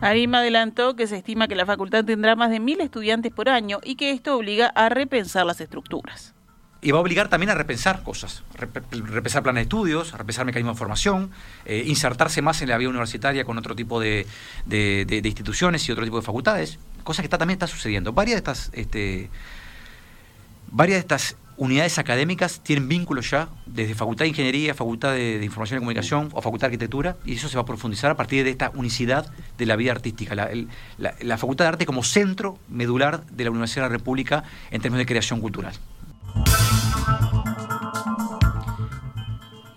Arima 0.00 0.38
adelantó 0.38 0.94
que 0.94 1.06
se 1.06 1.16
estima 1.16 1.48
que 1.48 1.56
la 1.56 1.66
facultad 1.66 2.04
tendrá 2.04 2.36
más 2.36 2.50
de 2.50 2.60
mil 2.60 2.80
estudiantes 2.80 3.32
por 3.32 3.48
año 3.48 3.80
y 3.82 3.96
que 3.96 4.12
esto 4.12 4.36
obliga 4.36 4.68
a 4.68 4.88
repensar 4.88 5.46
las 5.46 5.60
estructuras. 5.60 6.34
Y 6.82 6.90
va 6.90 6.98
a 6.98 7.00
obligar 7.00 7.28
también 7.28 7.50
a 7.50 7.54
repensar 7.54 8.02
cosas, 8.02 8.42
repensar 8.54 9.42
planes 9.42 9.60
de 9.60 9.62
estudios, 9.62 10.12
repensar 10.12 10.44
mecanismos 10.44 10.76
de 10.76 10.78
formación, 10.78 11.30
eh, 11.64 11.84
insertarse 11.86 12.42
más 12.42 12.60
en 12.62 12.68
la 12.68 12.78
vida 12.78 12.90
universitaria 12.90 13.44
con 13.44 13.58
otro 13.58 13.74
tipo 13.74 13.98
de, 13.98 14.26
instituciones 15.24 15.88
y 15.88 15.92
otro 15.92 16.04
tipo 16.04 16.16
de 16.16 16.22
facultades, 16.22 16.78
cosa 17.02 17.22
que 17.22 17.26
está, 17.26 17.38
también 17.38 17.56
está 17.56 17.66
sucediendo. 17.66 18.12
Varias 18.12 18.34
de 18.34 18.38
estas, 18.38 18.70
este, 18.74 19.30
varias 20.70 20.96
de 20.96 21.00
estas 21.00 21.36
unidades 21.56 21.98
académicas 21.98 22.60
tienen 22.60 22.88
vínculos 22.88 23.30
ya 23.30 23.48
desde 23.66 23.94
Facultad 23.94 24.24
de 24.24 24.28
Ingeniería, 24.28 24.74
Facultad 24.74 25.12
de, 25.12 25.42
Información 25.42 25.78
y 25.78 25.80
Comunicación 25.80 26.28
o 26.32 26.42
Facultad 26.42 26.68
de 26.68 26.74
Arquitectura, 26.74 27.16
y 27.24 27.34
eso 27.34 27.48
se 27.48 27.56
va 27.56 27.62
a 27.62 27.66
profundizar 27.66 28.10
a 28.10 28.16
partir 28.16 28.44
de 28.44 28.50
esta 28.50 28.70
unicidad 28.74 29.32
de 29.56 29.66
la 29.66 29.76
vida 29.76 29.92
artística, 29.92 30.34
la, 30.34 31.38
Facultad 31.38 31.64
de 31.64 31.68
Arte 31.68 31.86
como 31.86 32.02
centro 32.02 32.58
medular 32.68 33.24
de 33.26 33.44
la 33.44 33.50
Universidad 33.50 33.84
de 33.84 33.90
la 33.90 33.96
República 33.96 34.44
en 34.70 34.80
términos 34.80 35.00
de 35.00 35.06
creación 35.06 35.40
cultural. 35.40 35.74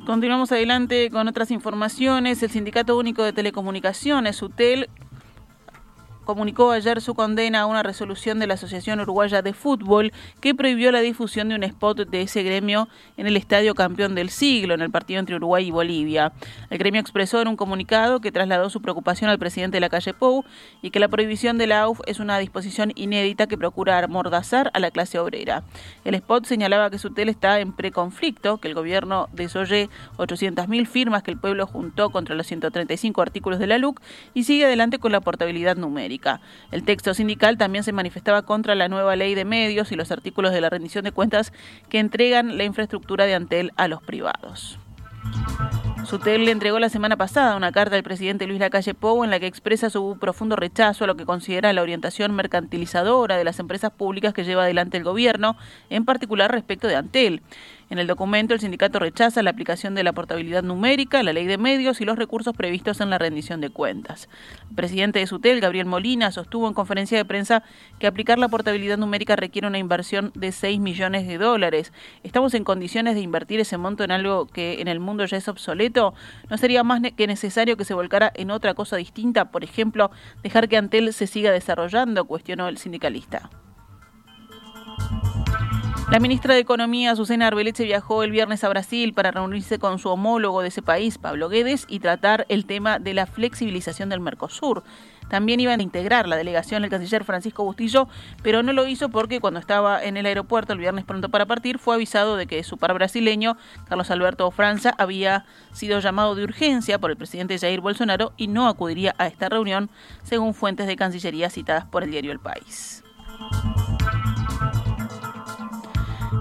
Continuamos 0.06 0.52
adelante 0.52 1.12
con 1.12 1.28
otras 1.28 1.52
informaciones. 1.52 2.42
El 2.42 2.50
Sindicato 2.50 2.98
Único 2.98 3.24
de 3.24 3.32
Telecomunicaciones, 3.32 4.42
UTEL, 4.42 4.90
comunicó 6.30 6.70
ayer 6.70 7.02
su 7.02 7.16
condena 7.16 7.62
a 7.62 7.66
una 7.66 7.82
resolución 7.82 8.38
de 8.38 8.46
la 8.46 8.54
Asociación 8.54 9.00
Uruguaya 9.00 9.42
de 9.42 9.52
Fútbol 9.52 10.14
que 10.42 10.54
prohibió 10.54 10.92
la 10.92 11.00
difusión 11.00 11.50
de 11.50 11.56
un 11.56 11.64
spot 11.64 12.08
de 12.08 12.22
ese 12.22 12.44
gremio 12.44 12.88
en 13.18 13.26
el 13.26 13.36
Estadio 13.36 13.74
Campeón 13.74 14.14
del 14.14 14.30
Siglo, 14.30 14.76
en 14.76 14.82
el 14.82 14.92
partido 14.92 15.20
entre 15.20 15.38
Uruguay 15.38 15.66
y 15.66 15.72
Bolivia. 15.72 16.32
El 16.70 16.78
gremio 16.78 17.02
expresó 17.02 17.42
en 17.42 17.48
un 17.48 17.56
comunicado 17.56 18.22
que 18.22 18.32
trasladó 18.32 18.70
su 18.70 18.80
preocupación 18.80 19.32
al 19.32 19.40
presidente 19.40 19.78
de 19.78 19.82
la 19.82 19.90
calle 19.90 20.14
Pou 20.14 20.46
y 20.84 20.92
que 20.92 21.00
la 21.00 21.08
prohibición 21.08 21.58
de 21.58 21.66
la 21.66 21.82
AUF 21.82 22.00
es 22.06 22.20
una 22.20 22.38
disposición 22.38 22.92
inédita 22.94 23.48
que 23.48 23.58
procura 23.58 23.98
amordazar 23.98 24.70
a 24.76 24.80
la 24.80 24.92
clase 24.92 25.18
obrera. 25.18 25.64
El 26.06 26.14
spot 26.14 26.46
señalaba 26.46 26.92
que 26.92 27.00
su 27.00 27.10
tele 27.10 27.32
está 27.32 27.60
en 27.60 27.74
preconflicto, 27.74 28.60
que 28.60 28.68
el 28.68 28.76
gobierno 28.76 29.30
desoye 29.34 29.90
800.000 30.18 30.86
firmas 30.86 31.24
que 31.24 31.32
el 31.32 31.40
pueblo 31.40 31.66
juntó 31.66 32.12
contra 32.12 32.36
los 32.36 32.46
135 32.46 33.20
artículos 33.20 33.58
de 33.58 33.66
la 33.66 33.80
LUC 33.80 34.00
y 34.36 34.44
sigue 34.44 34.66
adelante 34.66 35.00
con 35.00 35.12
la 35.12 35.22
portabilidad 35.22 35.76
numérica. 35.76 36.19
El 36.72 36.84
texto 36.84 37.14
sindical 37.14 37.58
también 37.58 37.84
se 37.84 37.92
manifestaba 37.92 38.44
contra 38.44 38.76
la 38.76 38.88
nueva 38.88 39.16
ley 39.16 39.36
de 39.36 39.46
medios 39.46 39.92
y 39.92 39.96
los 39.96 40.12
artículos 40.12 40.54
de 40.54 40.62
la 40.62 40.70
rendición 40.70 41.04
de 41.04 41.12
cuentas 41.12 41.54
que 41.90 42.00
entregan 42.00 42.58
la 42.58 42.64
infraestructura 42.64 43.26
de 43.26 43.36
Antel 43.36 43.72
a 43.76 43.88
los 43.88 44.02
privados. 44.02 44.80
Sutel 46.06 46.46
le 46.46 46.52
entregó 46.52 46.80
la 46.80 46.90
semana 46.90 47.18
pasada 47.18 47.56
una 47.56 47.72
carta 47.72 47.96
al 47.96 48.04
presidente 48.04 48.48
Luis 48.48 48.60
Lacalle 48.60 48.96
Pou 48.96 49.24
en 49.24 49.30
la 49.30 49.40
que 49.40 49.46
expresa 49.46 49.92
su 49.92 50.18
profundo 50.20 50.56
rechazo 50.56 51.04
a 51.04 51.08
lo 51.08 51.16
que 51.16 51.26
considera 51.26 51.72
la 51.72 51.84
orientación 51.84 52.34
mercantilizadora 52.34 53.38
de 53.38 53.44
las 53.44 53.60
empresas 53.60 53.92
públicas 53.92 54.34
que 54.34 54.44
lleva 54.44 54.64
adelante 54.64 54.98
el 54.98 55.04
gobierno, 55.04 55.56
en 55.92 56.06
particular 56.06 56.52
respecto 56.52 56.88
de 56.88 56.96
Antel. 56.96 57.44
En 57.90 57.98
el 57.98 58.06
documento, 58.06 58.54
el 58.54 58.60
sindicato 58.60 59.00
rechaza 59.00 59.42
la 59.42 59.50
aplicación 59.50 59.96
de 59.96 60.04
la 60.04 60.14
portabilidad 60.14 60.62
numérica, 60.62 61.24
la 61.24 61.34
ley 61.34 61.48
de 61.48 61.58
medios 61.58 62.00
y 62.02 62.06
los 62.06 62.20
recursos 62.20 62.56
previstos 62.56 63.02
en 63.02 63.10
la 63.10 63.18
rendición 63.18 63.62
de 63.62 63.72
cuentas. 63.72 64.30
El 64.70 64.76
presidente 64.76 65.18
de 65.18 65.26
SUTEL, 65.26 65.60
Gabriel 65.60 65.88
Molina, 65.88 66.32
sostuvo 66.32 66.68
en 66.68 66.76
conferencia 66.76 67.18
de 67.18 67.26
prensa 67.26 67.64
que 67.98 68.06
aplicar 68.06 68.38
la 68.38 68.48
portabilidad 68.48 69.00
numérica 69.00 69.36
requiere 69.36 69.68
una 69.68 69.80
inversión 69.80 70.32
de 70.36 70.52
6 70.52 70.80
millones 70.80 71.28
de 71.28 71.40
dólares. 71.40 71.92
¿Estamos 72.22 72.54
en 72.54 72.64
condiciones 72.64 73.16
de 73.16 73.22
invertir 73.22 73.60
ese 73.60 73.78
monto 73.78 74.04
en 74.04 74.12
algo 74.12 74.46
que 74.46 74.82
en 74.82 74.88
el 74.88 75.00
mundo 75.00 75.26
ya 75.26 75.38
es 75.38 75.48
obsoleto? 75.48 76.14
¿No 76.48 76.60
sería 76.60 76.84
más 76.84 77.02
que 77.18 77.26
necesario 77.26 77.76
que 77.76 77.86
se 77.86 77.96
volcara 77.96 78.32
en 78.36 78.52
otra 78.52 78.76
cosa 78.76 78.98
distinta? 78.98 79.52
Por 79.52 79.64
ejemplo, 79.64 80.12
dejar 80.44 80.70
que 80.70 80.78
Antel 80.78 81.12
se 81.12 81.26
siga 81.26 81.52
desarrollando, 81.52 82.26
cuestionó 82.26 82.68
el 82.68 82.78
sindicalista. 82.78 83.50
La 86.12 86.20
ministra 86.20 86.56
de 86.56 86.60
Economía, 86.60 87.16
Susana 87.16 87.46
Arbeleche, 87.46 87.84
viajó 87.84 88.24
el 88.24 88.32
viernes 88.32 88.64
a 88.64 88.70
Brasil 88.70 89.14
para 89.14 89.30
reunirse 89.30 89.78
con 89.78 90.00
su 90.00 90.10
homólogo 90.10 90.64
de 90.64 90.70
ese 90.70 90.82
país, 90.82 91.20
Pablo 91.20 91.50
Guedes, 91.50 91.86
y 91.88 92.00
tratar 92.00 92.48
el 92.50 92.66
tema 92.66 92.98
de 92.98 93.14
la 93.14 93.28
flexibilización 93.28 94.10
del 94.10 94.20
Mercosur. 94.20 94.84
También 95.30 95.60
iban 95.60 95.80
a 95.80 95.84
integrar 95.84 96.28
la 96.28 96.36
delegación 96.36 96.84
el 96.84 96.90
canciller 96.90 97.24
Francisco 97.26 97.64
Bustillo, 97.64 98.08
pero 98.42 98.64
no 98.64 98.74
lo 98.74 98.88
hizo 98.88 99.10
porque 99.10 99.40
cuando 99.40 99.60
estaba 99.60 100.04
en 100.04 100.18
el 100.18 100.26
aeropuerto 100.26 100.74
el 100.74 100.80
viernes 100.80 101.06
pronto 101.06 101.30
para 101.30 101.46
partir 101.46 101.78
fue 101.78 101.94
avisado 101.94 102.38
de 102.38 102.48
que 102.48 102.64
su 102.64 102.78
par 102.78 102.96
brasileño, 102.96 103.56
Carlos 103.88 104.10
Alberto 104.10 104.50
Franza, 104.50 104.96
había 104.98 105.46
sido 105.74 106.00
llamado 106.00 106.34
de 106.34 106.44
urgencia 106.44 106.98
por 106.98 107.12
el 107.12 107.18
presidente 107.18 107.60
Jair 107.60 107.82
Bolsonaro 107.82 108.34
y 108.36 108.48
no 108.48 108.68
acudiría 108.68 109.14
a 109.20 109.28
esta 109.28 109.48
reunión, 109.48 109.92
según 110.24 110.56
fuentes 110.56 110.88
de 110.88 110.96
Cancillería 110.96 111.52
citadas 111.52 111.86
por 111.86 112.04
el 112.04 112.10
diario 112.10 112.32
El 112.32 112.40
País. 112.40 113.04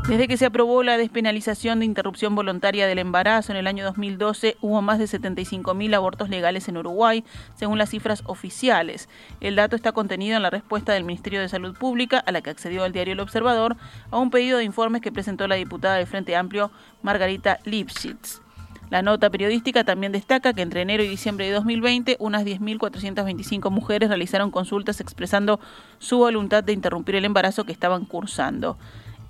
Desde 0.09 0.27
que 0.27 0.39
se 0.39 0.47
aprobó 0.47 0.83
la 0.83 0.97
despenalización 0.97 1.81
de 1.81 1.85
interrupción 1.85 2.35
voluntaria 2.35 2.87
del 2.87 2.99
embarazo 2.99 3.53
en 3.53 3.59
el 3.59 3.67
año 3.67 3.85
2012, 3.85 4.57
hubo 4.63 4.81
más 4.81 4.99
de 4.99 5.05
75.000 5.05 5.95
abortos 5.95 6.31
legales 6.31 6.67
en 6.67 6.79
Uruguay, 6.79 7.25
según 7.57 7.77
las 7.77 7.91
cifras 7.91 8.23
oficiales. 8.25 9.11
El 9.43 9.57
dato 9.57 9.77
está 9.77 9.93
contenido 9.93 10.39
en 10.39 10.43
la 10.43 10.49
respuesta 10.49 10.95
del 10.95 11.05
Ministerio 11.05 11.43
de 11.43 11.51
Salud 11.51 11.77
Pública, 11.77 12.21
a 12.21 12.33
la 12.33 12.41
que 12.41 12.49
accedió 12.49 12.87
el 12.87 12.93
diario 12.95 13.13
El 13.13 13.21
Observador, 13.21 13.77
a 14.11 14.17
un 14.17 14.31
pedido 14.31 14.57
de 14.57 14.65
informes 14.65 15.03
que 15.03 15.13
presentó 15.13 15.47
la 15.47 15.57
diputada 15.57 15.97
del 15.97 16.07
Frente 16.07 16.35
Amplio, 16.37 16.71
Margarita 17.03 17.59
Lipschitz. 17.67 18.41
La 18.89 19.03
nota 19.03 19.29
periodística 19.29 19.85
también 19.85 20.13
destaca 20.13 20.55
que 20.55 20.63
entre 20.63 20.81
enero 20.81 21.03
y 21.03 21.09
diciembre 21.09 21.45
de 21.45 21.53
2020 21.53 22.17
unas 22.19 22.47
10.425 22.47 23.71
mujeres 23.71 24.09
realizaron 24.09 24.51
consultas 24.51 25.03
expresando 25.03 25.61
su 25.99 26.17
voluntad 26.17 26.65
de 26.65 26.73
interrumpir 26.73 27.17
el 27.17 27.27
embarazo 27.27 27.65
que 27.65 27.73
estaban 27.73 28.07
cursando 28.07 28.79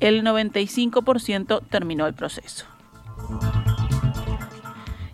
el 0.00 0.22
95% 0.22 1.62
terminó 1.68 2.06
el 2.06 2.14
proceso. 2.14 2.66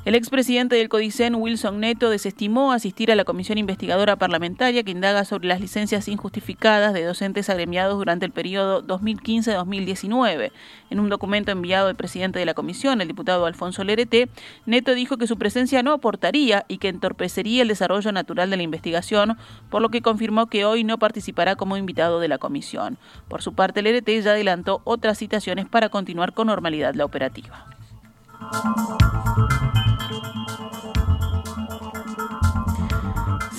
El 0.04 0.14
expresidente 0.14 0.76
del 0.76 0.90
Codicen, 0.90 1.34
Wilson 1.34 1.80
Neto, 1.80 2.10
desestimó 2.10 2.72
asistir 2.72 3.10
a 3.10 3.14
la 3.14 3.24
comisión 3.24 3.56
investigadora 3.56 4.16
parlamentaria 4.16 4.82
que 4.82 4.90
indaga 4.90 5.24
sobre 5.24 5.48
las 5.48 5.62
licencias 5.62 6.08
injustificadas 6.08 6.92
de 6.92 7.04
docentes 7.04 7.48
agremiados 7.48 7.96
durante 7.96 8.26
el 8.26 8.30
periodo 8.30 8.86
2015-2019. 8.86 10.52
En 10.90 11.00
un 11.00 11.08
documento 11.08 11.52
enviado 11.52 11.88
al 11.88 11.96
presidente 11.96 12.38
de 12.38 12.44
la 12.44 12.52
comisión, 12.52 13.00
el 13.00 13.08
diputado 13.08 13.46
Alfonso 13.46 13.82
Lerete, 13.82 14.28
Neto 14.66 14.92
dijo 14.94 15.16
que 15.16 15.26
su 15.26 15.38
presencia 15.38 15.82
no 15.82 15.94
aportaría 15.94 16.66
y 16.68 16.76
que 16.76 16.88
entorpecería 16.88 17.62
el 17.62 17.68
desarrollo 17.68 18.12
natural 18.12 18.50
de 18.50 18.58
la 18.58 18.62
investigación, 18.62 19.38
por 19.70 19.80
lo 19.80 19.88
que 19.88 20.02
confirmó 20.02 20.48
que 20.48 20.66
hoy 20.66 20.84
no 20.84 20.98
participará 20.98 21.56
como 21.56 21.78
invitado 21.78 22.20
de 22.20 22.28
la 22.28 22.36
comisión. 22.36 22.98
Por 23.26 23.40
su 23.40 23.54
parte, 23.54 23.80
Lerete 23.80 24.20
ya 24.20 24.32
adelantó 24.32 24.82
otras 24.84 25.16
citaciones 25.16 25.66
para 25.66 25.88
continuar 25.88 26.34
con 26.34 26.48
normalidad 26.48 26.94
la 26.94 27.06
operativa. 27.06 27.64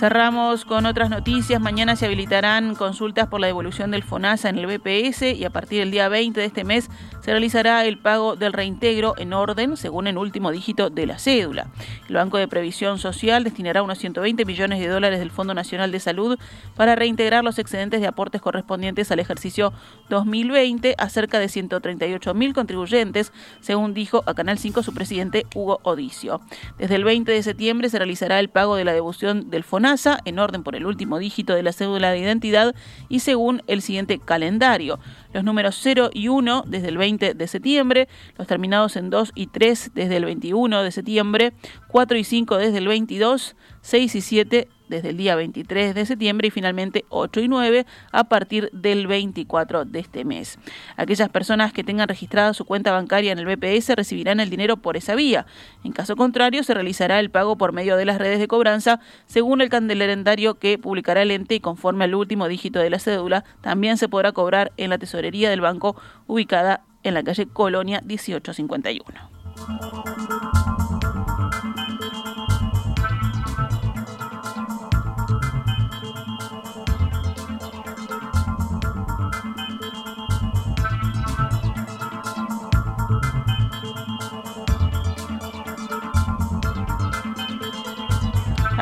Cerramos 0.05 0.65
con 0.65 0.85
otras 0.85 1.09
noticias. 1.09 1.59
Mañana 1.59 1.95
se 1.95 2.05
habilitarán 2.05 2.75
consultas 2.75 3.27
por 3.27 3.41
la 3.41 3.47
devolución 3.47 3.89
del 3.89 4.03
FONASA 4.03 4.49
en 4.49 4.59
el 4.59 4.67
BPS 4.67 5.23
y 5.23 5.43
a 5.45 5.49
partir 5.49 5.79
del 5.79 5.89
día 5.89 6.09
20 6.09 6.39
de 6.39 6.45
este 6.45 6.63
mes 6.63 6.91
se 7.25 7.31
realizará 7.31 7.83
el 7.85 7.97
pago 7.97 8.35
del 8.35 8.53
reintegro 8.53 9.15
en 9.17 9.33
orden 9.33 9.77
según 9.77 10.05
el 10.05 10.19
último 10.19 10.51
dígito 10.51 10.91
de 10.91 11.07
la 11.07 11.17
cédula. 11.17 11.69
El 12.07 12.17
Banco 12.17 12.37
de 12.37 12.47
Previsión 12.47 12.99
Social 12.99 13.43
destinará 13.43 13.81
unos 13.81 13.97
120 13.97 14.45
millones 14.45 14.79
de 14.79 14.87
dólares 14.87 15.17
del 15.17 15.31
Fondo 15.31 15.55
Nacional 15.55 15.91
de 15.91 15.99
Salud 15.99 16.37
para 16.75 16.93
reintegrar 16.93 17.43
los 17.43 17.57
excedentes 17.57 17.99
de 17.99 18.05
aportes 18.05 18.43
correspondientes 18.43 19.09
al 19.09 19.17
ejercicio 19.17 19.73
2020 20.09 20.93
a 20.99 21.09
cerca 21.09 21.39
de 21.39 21.49
138 21.49 22.35
mil 22.35 22.53
contribuyentes, 22.53 23.33
según 23.59 23.95
dijo 23.95 24.21
a 24.27 24.35
Canal 24.35 24.59
5 24.59 24.83
su 24.83 24.93
presidente 24.93 25.47
Hugo 25.55 25.79
Odicio. 25.81 26.41
Desde 26.77 26.93
el 26.93 27.05
20 27.05 27.31
de 27.31 27.41
septiembre 27.41 27.89
se 27.89 27.97
realizará 27.97 28.39
el 28.39 28.49
pago 28.49 28.75
de 28.75 28.83
la 28.83 28.93
devolución 28.93 29.49
del 29.49 29.63
FONASA 29.63 30.19
en 30.25 30.37
orden 30.37 30.61
por 30.61 30.75
el 30.75 30.85
último 30.85 31.17
dígito 31.17 31.55
de 31.55 31.63
la 31.63 31.73
cédula 31.73 32.11
de 32.11 32.19
identidad 32.19 32.75
y 33.09 33.21
según 33.21 33.63
el 33.65 33.81
siguiente 33.81 34.19
calendario. 34.19 34.99
Los 35.35 35.43
números 35.43 35.77
0 35.81 36.11
y 36.13 36.29
1 36.29 36.63
desde 36.65 36.87
el 36.87 36.97
20 36.97 37.33
de 37.33 37.47
septiembre, 37.47 38.07
los 38.37 38.47
terminados 38.47 38.95
en 38.95 39.09
2 39.09 39.33
y 39.35 39.47
3 39.47 39.91
desde 39.93 40.15
el 40.15 40.23
21 40.23 40.81
de 40.81 40.91
septiembre, 40.91 41.51
4 41.89 42.17
y 42.17 42.23
5 42.23 42.55
desde 42.55 42.77
el 42.77 42.87
22, 42.87 43.57
6 43.85 44.15
y 44.15 44.21
7 44.21 44.67
desde 44.89 45.09
el 45.09 45.17
día 45.17 45.35
23 45.35 45.93
de 45.93 46.07
septiembre 46.07 46.47
y 46.47 46.51
finalmente 46.51 47.05
8 47.09 47.41
y 47.41 47.47
9 47.47 47.85
a 48.11 48.23
partir 48.23 48.71
del 48.73 49.05
24 49.05 49.85
de 49.85 49.99
este 49.99 50.25
mes. 50.25 50.57
Aquellas 50.97 51.29
personas 51.29 51.71
que 51.71 51.83
tengan 51.83 52.07
registrada 52.07 52.55
su 52.55 52.65
cuenta 52.65 52.91
bancaria 52.91 53.31
en 53.31 53.37
el 53.37 53.45
BPS 53.45 53.95
recibirán 53.95 54.39
el 54.39 54.49
dinero 54.49 54.77
por 54.77 54.97
esa 54.97 55.13
vía. 55.13 55.45
En 55.83 55.91
caso 55.91 56.15
contrario, 56.15 56.63
se 56.63 56.73
realizará 56.73 57.19
el 57.19 57.29
pago 57.29 57.57
por 57.57 57.73
medio 57.73 57.95
de 57.95 58.05
las 58.05 58.17
redes 58.17 58.39
de 58.39 58.47
cobranza 58.47 58.99
según 59.27 59.61
el 59.61 59.69
calendario 59.69 60.55
que 60.55 60.79
publicará 60.79 61.21
el 61.21 61.29
ente 61.29 61.53
y 61.53 61.59
conforme 61.59 62.05
al 62.05 62.15
último 62.15 62.47
dígito 62.47 62.79
de 62.79 62.89
la 62.89 62.97
cédula, 62.97 63.43
también 63.61 63.97
se 63.97 64.09
podrá 64.09 64.31
cobrar 64.31 64.71
en 64.77 64.89
la 64.89 64.97
tesorería 64.97 65.51
del 65.51 65.61
banco 65.61 65.95
ubicada 66.25 66.81
en 67.03 67.13
la 67.13 67.23
calle 67.23 67.45
Colonia 67.45 68.01
1851. 68.03 70.74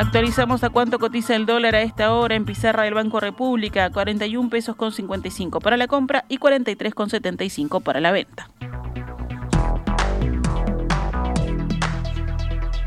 Actualizamos 0.05 0.65
a 0.65 0.69
cuánto 0.69 0.99
cotiza 0.99 1.33
el 1.33 1.45
dólar 1.45 1.75
a 1.75 1.81
esta 1.81 2.13
hora 2.13 2.35
en 2.35 2.43
pizarra 2.43 2.83
del 2.83 2.93
Banco 2.93 3.21
República, 3.21 3.89
41 3.89 4.49
pesos 4.49 4.75
con 4.75 4.91
55 4.91 5.61
para 5.61 5.77
la 5.77 5.87
compra 5.87 6.25
y 6.27 6.39
43 6.39 6.93
con 6.93 7.09
75 7.09 7.79
para 7.79 8.01
la 8.01 8.11
venta. 8.11 8.49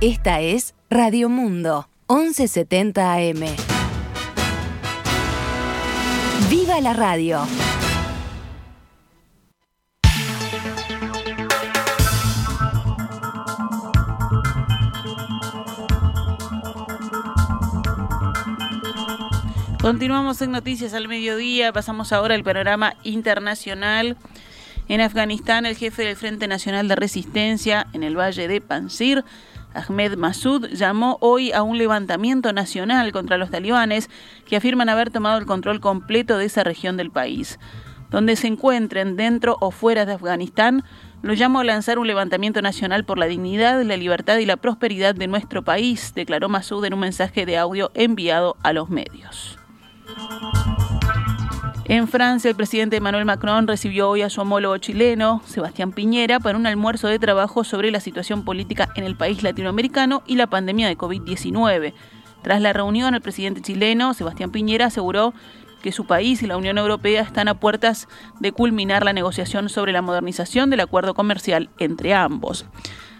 Esta 0.02 0.40
es 0.40 0.74
Radio 0.90 1.30
Mundo, 1.30 1.88
1170 2.10 3.14
AM. 3.14 3.40
¡Viva 6.50 6.80
la 6.82 6.92
radio! 6.92 7.40
Continuamos 19.86 20.42
en 20.42 20.50
Noticias 20.50 20.94
al 20.94 21.06
Mediodía, 21.06 21.72
pasamos 21.72 22.12
ahora 22.12 22.34
al 22.34 22.42
panorama 22.42 22.94
internacional. 23.04 24.16
En 24.88 25.00
Afganistán, 25.00 25.64
el 25.64 25.76
jefe 25.76 26.02
del 26.04 26.16
Frente 26.16 26.48
Nacional 26.48 26.88
de 26.88 26.96
Resistencia 26.96 27.86
en 27.92 28.02
el 28.02 28.18
Valle 28.18 28.48
de 28.48 28.60
Pansir, 28.60 29.24
Ahmed 29.74 30.16
Massoud, 30.16 30.66
llamó 30.72 31.18
hoy 31.20 31.52
a 31.52 31.62
un 31.62 31.78
levantamiento 31.78 32.52
nacional 32.52 33.12
contra 33.12 33.38
los 33.38 33.52
talibanes 33.52 34.10
que 34.44 34.56
afirman 34.56 34.88
haber 34.88 35.10
tomado 35.10 35.38
el 35.38 35.46
control 35.46 35.78
completo 35.78 36.36
de 36.36 36.46
esa 36.46 36.64
región 36.64 36.96
del 36.96 37.12
país. 37.12 37.60
Donde 38.10 38.34
se 38.34 38.48
encuentren 38.48 39.14
dentro 39.14 39.56
o 39.60 39.70
fuera 39.70 40.04
de 40.04 40.14
Afganistán, 40.14 40.82
lo 41.22 41.34
llamo 41.34 41.60
a 41.60 41.64
lanzar 41.64 42.00
un 42.00 42.08
levantamiento 42.08 42.60
nacional 42.60 43.04
por 43.04 43.18
la 43.18 43.26
dignidad, 43.26 43.80
la 43.84 43.96
libertad 43.96 44.38
y 44.38 44.46
la 44.46 44.56
prosperidad 44.56 45.14
de 45.14 45.28
nuestro 45.28 45.62
país, 45.62 46.12
declaró 46.12 46.48
Massoud 46.48 46.84
en 46.86 46.94
un 46.94 47.00
mensaje 47.00 47.46
de 47.46 47.56
audio 47.56 47.92
enviado 47.94 48.56
a 48.64 48.72
los 48.72 48.90
medios. 48.90 49.55
En 51.88 52.08
Francia, 52.08 52.50
el 52.50 52.56
presidente 52.56 52.96
Emmanuel 52.96 53.24
Macron 53.24 53.68
recibió 53.68 54.10
hoy 54.10 54.22
a 54.22 54.30
su 54.30 54.40
homólogo 54.40 54.76
chileno, 54.78 55.40
Sebastián 55.44 55.92
Piñera, 55.92 56.40
para 56.40 56.58
un 56.58 56.66
almuerzo 56.66 57.06
de 57.06 57.20
trabajo 57.20 57.62
sobre 57.62 57.92
la 57.92 58.00
situación 58.00 58.44
política 58.44 58.88
en 58.96 59.04
el 59.04 59.14
país 59.14 59.44
latinoamericano 59.44 60.24
y 60.26 60.34
la 60.34 60.48
pandemia 60.48 60.88
de 60.88 60.98
COVID-19. 60.98 61.94
Tras 62.42 62.60
la 62.60 62.72
reunión, 62.72 63.14
el 63.14 63.20
presidente 63.20 63.60
chileno, 63.60 64.14
Sebastián 64.14 64.50
Piñera, 64.50 64.86
aseguró 64.86 65.32
que 65.80 65.92
su 65.92 66.06
país 66.06 66.42
y 66.42 66.48
la 66.48 66.56
Unión 66.56 66.78
Europea 66.78 67.22
están 67.22 67.46
a 67.46 67.60
puertas 67.60 68.08
de 68.40 68.50
culminar 68.50 69.04
la 69.04 69.12
negociación 69.12 69.68
sobre 69.68 69.92
la 69.92 70.02
modernización 70.02 70.70
del 70.70 70.80
acuerdo 70.80 71.14
comercial 71.14 71.70
entre 71.78 72.14
ambos. 72.14 72.66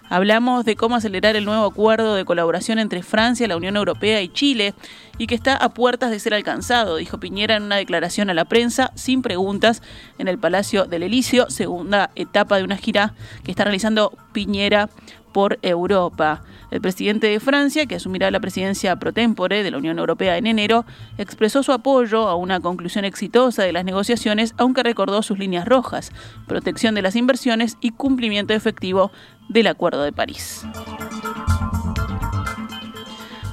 Hablamos 0.09 0.64
de 0.64 0.77
cómo 0.77 0.95
acelerar 0.95 1.35
el 1.35 1.45
nuevo 1.45 1.64
acuerdo 1.64 2.14
de 2.14 2.25
colaboración 2.25 2.79
entre 2.79 3.03
Francia, 3.03 3.49
la 3.49 3.57
Unión 3.57 3.77
Europea 3.77 4.23
y 4.23 4.29
Chile 4.29 4.75
y 5.19 5.27
que 5.27 5.35
está 5.35 5.57
a 5.57 5.71
puertas 5.71 6.11
de 6.11 6.21
ser 6.21 6.33
alcanzado, 6.33 6.97
dijo 6.97 7.19
Piñera 7.19 7.57
en 7.57 7.64
una 7.64 7.77
declaración 7.77 8.31
a 8.31 8.35
la 8.35 8.45
prensa 8.45 8.92
sin 8.95 9.23
preguntas 9.23 9.83
en 10.19 10.29
el 10.29 10.38
Palacio 10.38 10.85
del 10.85 11.03
Elíseo, 11.03 11.51
segunda 11.51 12.11
etapa 12.14 12.57
de 12.57 12.64
una 12.64 12.77
gira 12.77 13.14
que 13.42 13.51
está 13.51 13.64
realizando 13.64 14.12
Piñera 14.33 14.88
por 15.37 15.59
Europa. 15.61 16.42
El 16.71 16.81
presidente 16.81 17.27
de 17.27 17.40
Francia, 17.40 17.85
que 17.85 17.97
asumirá 17.97 18.31
la 18.31 18.40
presidencia 18.40 18.97
pro 18.97 19.12
tempore 19.12 19.62
de 19.62 19.71
la 19.71 19.77
Unión 19.77 19.99
Europea 19.99 20.38
en 20.38 20.47
enero, 20.47 20.87
expresó 21.19 21.62
su 21.62 21.73
apoyo 21.73 22.29
a 22.29 22.37
una 22.37 22.61
conclusión 22.61 23.05
exitosa 23.05 23.62
de 23.62 23.73
las 23.73 23.85
negociaciones, 23.85 24.55
aunque 24.57 24.83
recordó 24.83 25.23
sus 25.23 25.38
líneas 25.38 25.66
rojas, 25.66 26.11
protección 26.47 26.95
de 26.95 27.03
las 27.03 27.16
inversiones 27.16 27.77
y 27.83 27.90
cumplimiento 27.90 28.55
efectivo 28.55 29.12
del 29.49 29.67
Acuerdo 29.67 30.03
de 30.03 30.13
París. 30.13 30.65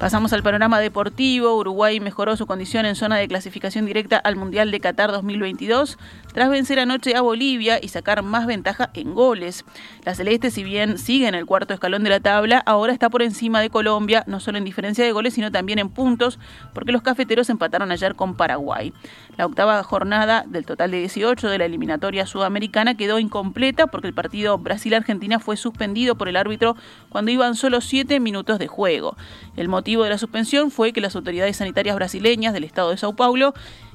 Pasamos 0.04 0.34
al 0.34 0.44
panorama 0.44 0.82
deportivo. 0.82 1.56
Uruguay 1.56 2.02
mejoró 2.02 2.36
su 2.36 2.46
condición 2.46 2.86
en 2.86 2.96
zona 2.96 3.16
de 3.16 3.28
clasificación 3.30 3.86
directa 3.86 4.18
al 4.18 4.36
Mundial 4.36 4.70
de 4.70 4.82
Qatar 4.82 5.14
2022 5.14 5.98
tras 6.34 6.50
vencer 6.50 6.80
anoche 6.80 7.16
a 7.16 7.22
Bolivia 7.22 7.80
y 7.82 7.88
sacar 7.88 8.24
más 8.24 8.46
ventaja 8.46 8.90
en 8.94 9.14
goles. 9.14 9.66
La 10.04 10.16
Celeste, 10.16 10.52
si 10.52 10.64
bien 10.64 10.98
sigue 10.98 11.28
en 11.28 11.36
el 11.36 11.46
cuarto 11.46 11.74
escalón 11.74 12.04
de 12.04 12.10
la 12.10 12.20
tabla, 12.20 12.62
ahora 12.66 12.92
está 12.92 13.10
por 13.10 13.22
encima 13.22 13.62
de 13.62 13.70
Colombia, 13.70 14.24
no 14.28 14.40
solo 14.40 14.58
en 14.58 14.64
diferencia 14.64 15.06
de 15.06 15.12
goles, 15.12 15.34
sino 15.34 15.52
también 15.52 15.80
en 15.80 15.90
puntos, 15.90 16.40
porque 16.74 16.92
los 16.92 17.02
cafeteros 17.02 17.50
empataron 17.50 17.92
ayer 17.92 18.16
con 18.16 18.36
Paraguay. 18.36 18.94
La 19.38 19.46
octava 19.46 19.82
jornada 19.84 20.44
del 20.48 20.66
total 20.66 20.92
de 20.92 21.00
18 21.00 21.50
de 21.50 21.58
la 21.58 21.66
eliminatoria 21.66 22.26
sudamericana 22.26 22.96
quedó 22.96 23.20
incompleta 23.20 23.88
porque 23.88 24.08
el 24.08 24.14
partido 24.14 24.58
Brasil-Argentina 24.58 25.40
fue 25.40 25.58
suspendido 25.58 26.16
por 26.16 26.30
el 26.30 26.36
árbitro 26.36 26.76
cuando 27.10 27.32
iban 27.32 27.56
solo 27.56 27.82
7 27.82 28.20
minutos 28.20 28.60
de 28.60 28.68
juego. 28.68 29.16
El 29.56 29.70
motivo 29.70 30.04
de 30.04 30.10
la 30.12 30.18
suspensión 30.18 30.72
fue 30.72 30.94
que 30.94 31.02
las 31.02 31.16
autoridades 31.16 31.58
sanitarias 31.58 31.96
brasileñas 31.96 32.54
del 32.54 32.64
estado 32.64 32.92
de 32.92 32.98
Sao 32.98 33.16
Paulo 33.16 33.54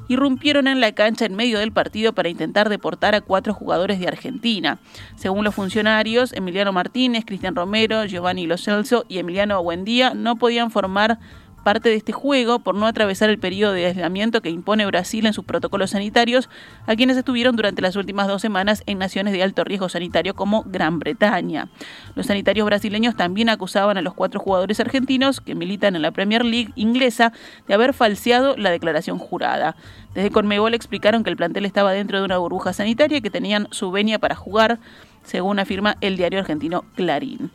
irrumpieron 0.08 0.66
en 0.66 0.80
la 0.80 0.92
cancha 0.92 1.26
en 1.26 1.36
medio 1.36 1.58
del 1.58 1.72
partido 1.72 2.12
para 2.12 2.28
intentar 2.28 2.68
deportar 2.68 3.14
a 3.14 3.20
cuatro 3.20 3.54
jugadores 3.54 4.00
de 4.00 4.08
Argentina. 4.08 4.78
Según 5.16 5.44
los 5.44 5.54
funcionarios, 5.54 6.32
Emiliano 6.32 6.72
Martínez, 6.72 7.24
Cristian 7.24 7.54
Romero, 7.54 8.04
Giovanni 8.06 8.46
Lo 8.46 8.56
Celso 8.56 9.04
y 9.08 9.18
Emiliano 9.18 9.62
Buendía 9.62 10.14
no 10.14 10.36
podían 10.36 10.70
formar 10.70 11.18
parte 11.64 11.88
de 11.88 11.96
este 11.96 12.12
juego 12.12 12.58
por 12.58 12.74
no 12.74 12.86
atravesar 12.86 13.30
el 13.30 13.38
periodo 13.38 13.72
de 13.72 13.86
aislamiento 13.86 14.40
que 14.40 14.50
impone 14.50 14.86
Brasil 14.86 15.26
en 15.26 15.32
sus 15.32 15.44
protocolos 15.44 15.90
sanitarios 15.90 16.48
a 16.86 16.96
quienes 16.96 17.16
estuvieron 17.16 17.56
durante 17.56 17.82
las 17.82 17.96
últimas 17.96 18.28
dos 18.28 18.42
semanas 18.42 18.82
en 18.86 18.98
naciones 18.98 19.32
de 19.32 19.42
alto 19.42 19.64
riesgo 19.64 19.88
sanitario 19.88 20.34
como 20.34 20.62
Gran 20.64 20.98
Bretaña. 20.98 21.68
Los 22.14 22.26
sanitarios 22.26 22.66
brasileños 22.66 23.16
también 23.16 23.48
acusaban 23.48 23.98
a 23.98 24.02
los 24.02 24.14
cuatro 24.14 24.40
jugadores 24.40 24.80
argentinos 24.80 25.40
que 25.40 25.54
militan 25.54 25.96
en 25.96 26.02
la 26.02 26.10
Premier 26.10 26.44
League 26.44 26.72
inglesa 26.74 27.32
de 27.66 27.74
haber 27.74 27.94
falseado 27.94 28.56
la 28.56 28.70
declaración 28.70 29.18
jurada. 29.18 29.76
Desde 30.14 30.30
Conmebol 30.30 30.74
explicaron 30.74 31.22
que 31.24 31.30
el 31.30 31.36
plantel 31.36 31.64
estaba 31.64 31.92
dentro 31.92 32.18
de 32.18 32.24
una 32.24 32.38
burbuja 32.38 32.72
sanitaria 32.72 33.18
y 33.18 33.20
que 33.22 33.30
tenían 33.30 33.68
su 33.70 33.90
venia 33.90 34.18
para 34.18 34.34
jugar, 34.34 34.78
según 35.22 35.58
afirma 35.58 35.96
el 36.00 36.16
diario 36.16 36.40
argentino 36.40 36.84
Clarín. 36.94 37.50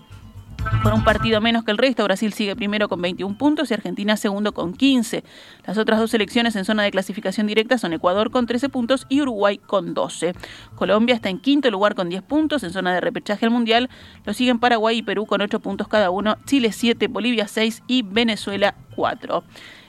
Con 0.81 0.93
un 0.93 1.03
partido 1.03 1.41
menos 1.41 1.63
que 1.63 1.71
el 1.71 1.77
resto, 1.77 2.03
Brasil 2.03 2.33
sigue 2.33 2.55
primero 2.55 2.89
con 2.89 3.01
21 3.01 3.37
puntos 3.37 3.71
y 3.71 3.73
Argentina 3.73 4.17
segundo 4.17 4.53
con 4.53 4.73
15. 4.73 5.23
Las 5.65 5.77
otras 5.77 5.99
dos 5.99 6.11
selecciones 6.11 6.55
en 6.55 6.65
zona 6.65 6.83
de 6.83 6.91
clasificación 6.91 7.47
directa 7.47 7.77
son 7.77 7.93
Ecuador 7.93 8.31
con 8.31 8.45
13 8.45 8.69
puntos 8.69 9.05
y 9.09 9.21
Uruguay 9.21 9.57
con 9.57 9.93
12. 9.93 10.33
Colombia 10.75 11.15
está 11.15 11.29
en 11.29 11.39
quinto 11.39 11.69
lugar 11.71 11.95
con 11.95 12.09
10 12.09 12.23
puntos 12.23 12.63
en 12.63 12.71
zona 12.71 12.93
de 12.93 13.01
repechaje 13.01 13.45
al 13.45 13.51
Mundial. 13.51 13.89
Lo 14.25 14.33
siguen 14.33 14.59
Paraguay 14.59 14.97
y 14.97 15.03
Perú 15.03 15.25
con 15.25 15.41
8 15.41 15.59
puntos 15.59 15.87
cada 15.87 16.09
uno, 16.09 16.37
Chile 16.45 16.71
7, 16.71 17.07
Bolivia 17.07 17.47
6 17.47 17.83
y 17.87 18.01
Venezuela 18.01 18.75
4. 18.95 19.43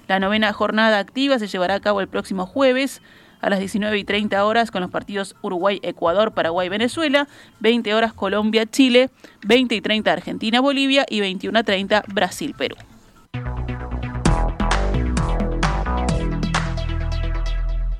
La 0.06 0.18
novena 0.18 0.52
jornada 0.52 0.98
activa 0.98 1.38
se 1.38 1.46
llevará 1.46 1.74
a 1.74 1.80
cabo 1.80 2.00
el 2.00 2.08
próximo 2.08 2.46
jueves 2.46 3.00
a 3.44 3.50
las 3.50 3.58
19 3.58 3.98
y 3.98 4.04
30 4.04 4.42
horas 4.42 4.70
con 4.70 4.80
los 4.80 4.90
partidos 4.90 5.36
Uruguay-Ecuador, 5.42 6.32
Paraguay-Venezuela, 6.32 7.28
20 7.60 7.94
horas 7.94 8.14
Colombia-Chile, 8.14 9.10
20 9.46 9.74
y 9.74 9.80
30 9.82 10.12
Argentina-Bolivia 10.12 11.04
y 11.08 11.20
21 11.20 11.58
a 11.58 11.62
30 11.62 12.04
Brasil-Perú. 12.08 12.76